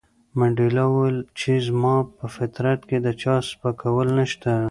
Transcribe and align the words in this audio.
منډېلا 0.37 0.83
وویل 0.87 1.19
چې 1.39 1.51
زما 1.67 1.95
په 2.17 2.25
فطرت 2.35 2.79
کې 2.89 2.97
د 3.05 3.07
چا 3.21 3.35
سپکول 3.49 4.07
نشته. 4.19 4.53